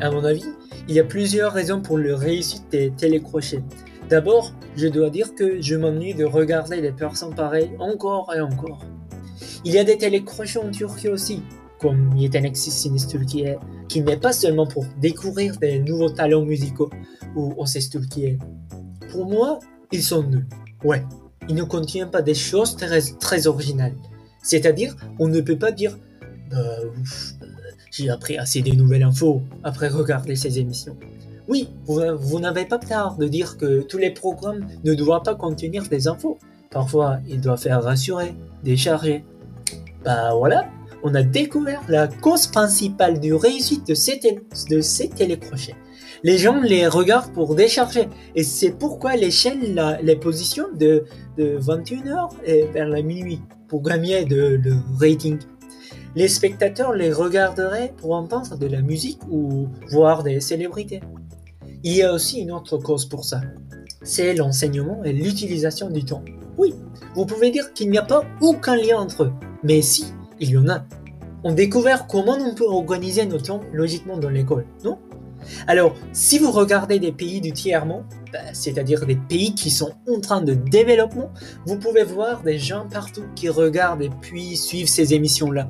À 0.00 0.10
mon 0.10 0.24
avis, 0.24 0.46
il 0.88 0.94
y 0.94 1.00
a 1.00 1.04
plusieurs 1.04 1.52
raisons 1.52 1.82
pour 1.82 1.98
le 1.98 2.14
réussite 2.14 2.64
des 2.70 2.90
télécrochets. 2.90 3.62
D'abord, 4.08 4.52
je 4.74 4.86
dois 4.88 5.10
dire 5.10 5.34
que 5.34 5.60
je 5.60 5.76
m'ennuie 5.76 6.14
de 6.14 6.24
regarder 6.24 6.80
des 6.80 6.90
personnes 6.90 7.34
pareilles 7.34 7.70
encore 7.78 8.32
et 8.34 8.40
encore. 8.40 8.82
Il 9.64 9.72
y 9.74 9.78
a 9.78 9.84
des 9.84 9.98
télécrochets 9.98 10.58
en 10.58 10.70
Turquie 10.70 11.08
aussi, 11.08 11.42
comme 11.78 12.10
Sinis 12.54 13.06
Turquie, 13.06 13.44
qui 13.88 14.00
n'est 14.00 14.16
pas 14.16 14.32
seulement 14.32 14.66
pour 14.66 14.86
découvrir 15.00 15.56
des 15.58 15.78
nouveaux 15.80 16.10
talents 16.10 16.46
musicaux 16.46 16.90
ou 17.36 17.54
Oses 17.58 17.90
Turquie. 17.90 18.38
Pour 19.10 19.26
moi, 19.26 19.58
ils 19.92 20.02
sont 20.02 20.22
nuls. 20.22 20.46
Ouais, 20.82 21.04
ils 21.48 21.54
ne 21.54 21.64
contiennent 21.64 22.10
pas 22.10 22.22
des 22.22 22.34
choses 22.34 22.74
très, 22.74 23.02
très 23.20 23.46
originales. 23.46 23.94
C'est-à-dire, 24.42 24.96
on 25.18 25.28
ne 25.28 25.42
peut 25.42 25.58
pas 25.58 25.72
dire 25.72 25.98
bah, 26.50 26.78
j'ai 27.90 28.10
appris 28.10 28.38
assez 28.38 28.62
des 28.62 28.72
nouvelles 28.72 29.02
infos 29.02 29.42
après 29.64 29.88
regarder 29.88 30.36
ces 30.36 30.58
émissions. 30.58 30.96
Oui, 31.48 31.68
vous, 31.84 32.38
n'avez 32.38 32.64
pas 32.64 32.78
tard 32.78 33.16
de 33.16 33.26
dire 33.26 33.56
que 33.56 33.82
tous 33.82 33.98
les 33.98 34.10
programmes 34.10 34.68
ne 34.84 34.94
doivent 34.94 35.24
pas 35.24 35.34
contenir 35.34 35.88
des 35.88 36.06
infos. 36.06 36.38
Parfois, 36.70 37.18
ils 37.28 37.40
doivent 37.40 37.60
faire 37.60 37.82
rassurer, 37.82 38.34
décharger. 38.62 39.24
Bah 40.04 40.32
voilà, 40.34 40.68
on 41.02 41.14
a 41.14 41.22
découvert 41.22 41.82
la 41.88 42.06
cause 42.06 42.46
principale 42.46 43.18
du 43.18 43.34
réussite 43.34 43.86
de 43.88 43.94
ces, 43.94 44.20
de 44.70 44.80
ces. 44.80 45.10
Les 46.22 46.38
gens 46.38 46.60
les 46.60 46.86
regardent 46.86 47.32
pour 47.32 47.56
décharger. 47.56 48.08
Et 48.36 48.44
c'est 48.44 48.70
pourquoi 48.70 49.16
les 49.16 49.32
chaînes 49.32 49.76
les 50.02 50.16
positionnent 50.16 50.76
de, 50.78 51.04
de 51.36 51.58
21h 51.58 52.30
vers 52.72 52.88
la 52.88 53.02
minuit 53.02 53.40
pour 53.66 53.82
gagner 53.82 54.24
de, 54.24 54.56
de 54.56 54.74
rating. 55.00 55.38
Les 56.16 56.28
spectateurs 56.28 56.92
les 56.92 57.12
regarderaient 57.12 57.94
pour 57.96 58.14
entendre 58.14 58.56
de 58.56 58.66
la 58.66 58.82
musique 58.82 59.20
ou 59.30 59.68
voir 59.90 60.22
des 60.22 60.40
célébrités. 60.40 61.00
Il 61.84 61.94
y 61.94 62.02
a 62.02 62.12
aussi 62.12 62.40
une 62.40 62.50
autre 62.50 62.78
cause 62.78 63.08
pour 63.08 63.24
ça. 63.24 63.40
C'est 64.02 64.34
l'enseignement 64.34 65.04
et 65.04 65.12
l'utilisation 65.12 65.88
du 65.88 66.04
temps. 66.04 66.24
Oui, 66.58 66.74
vous 67.14 67.26
pouvez 67.26 67.50
dire 67.50 67.72
qu'il 67.72 67.90
n'y 67.90 67.98
a 67.98 68.02
pas 68.02 68.24
aucun 68.40 68.76
lien 68.76 68.98
entre 68.98 69.24
eux. 69.24 69.32
Mais 69.62 69.82
si, 69.82 70.06
il 70.40 70.50
y 70.50 70.58
en 70.58 70.68
a. 70.68 70.84
On 71.44 71.52
découvre 71.52 72.06
comment 72.08 72.36
on 72.38 72.54
peut 72.54 72.66
organiser 72.66 73.24
nos 73.24 73.38
temps 73.38 73.60
logiquement 73.72 74.18
dans 74.18 74.30
l'école, 74.30 74.66
non? 74.84 74.98
Alors, 75.66 75.94
si 76.12 76.38
vous 76.38 76.50
regardez 76.50 76.98
des 76.98 77.12
pays 77.12 77.40
du 77.40 77.52
tiers-monde, 77.52 78.04
c'est-à-dire 78.52 79.06
des 79.06 79.16
pays 79.16 79.54
qui 79.54 79.70
sont 79.70 79.92
en 80.08 80.20
train 80.20 80.42
de 80.42 80.54
développement, 80.54 81.30
vous 81.66 81.78
pouvez 81.78 82.04
voir 82.04 82.42
des 82.42 82.58
gens 82.58 82.88
partout 82.88 83.24
qui 83.34 83.48
regardent 83.48 84.02
et 84.02 84.10
puis 84.20 84.56
suivent 84.56 84.88
ces 84.88 85.14
émissions-là. 85.14 85.68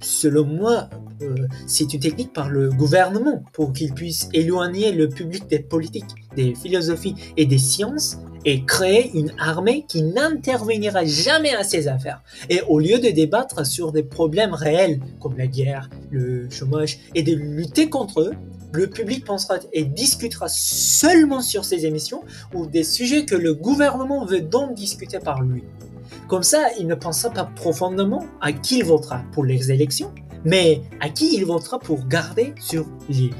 Selon 0.00 0.44
moi, 0.44 0.88
euh, 1.22 1.34
c'est 1.66 1.92
une 1.92 2.00
technique 2.00 2.32
par 2.32 2.48
le 2.48 2.70
gouvernement 2.70 3.42
pour 3.52 3.72
qu'il 3.72 3.92
puisse 3.92 4.28
éloigner 4.32 4.92
le 4.92 5.08
public 5.08 5.46
des 5.48 5.58
politiques, 5.58 6.14
des 6.34 6.54
philosophies 6.54 7.14
et 7.36 7.44
des 7.44 7.58
sciences 7.58 8.18
et 8.46 8.64
créer 8.64 9.10
une 9.12 9.32
armée 9.38 9.84
qui 9.86 10.02
n'intervenira 10.02 11.04
jamais 11.04 11.54
à 11.54 11.62
ces 11.62 11.88
affaires. 11.88 12.22
Et 12.48 12.62
au 12.62 12.78
lieu 12.78 12.98
de 12.98 13.10
débattre 13.10 13.66
sur 13.66 13.92
des 13.92 14.02
problèmes 14.02 14.54
réels 14.54 15.00
comme 15.20 15.36
la 15.36 15.46
guerre, 15.46 15.90
le 16.10 16.48
chômage 16.48 17.00
et 17.14 17.22
de 17.22 17.34
lutter 17.34 17.90
contre 17.90 18.22
eux, 18.22 18.32
le 18.72 18.88
public 18.88 19.24
pensera 19.24 19.56
et 19.72 19.84
discutera 19.84 20.46
seulement 20.48 21.42
sur 21.42 21.64
ces 21.64 21.86
émissions 21.86 22.22
ou 22.54 22.66
des 22.66 22.84
sujets 22.84 23.26
que 23.26 23.34
le 23.34 23.52
gouvernement 23.52 24.24
veut 24.24 24.40
donc 24.40 24.74
discuter 24.74 25.18
par 25.18 25.42
lui. 25.42 25.64
Comme 26.28 26.42
ça, 26.42 26.68
il 26.78 26.86
ne 26.86 26.94
pensera 26.94 27.32
pas 27.32 27.44
profondément 27.44 28.24
à 28.40 28.52
qui 28.52 28.78
il 28.78 28.84
votera 28.84 29.22
pour 29.32 29.44
les 29.44 29.70
élections, 29.72 30.12
mais 30.44 30.82
à 31.00 31.08
qui 31.08 31.36
il 31.36 31.44
votera 31.44 31.78
pour 31.78 32.06
garder 32.06 32.54
sur 32.60 32.86
l'île. 33.08 33.34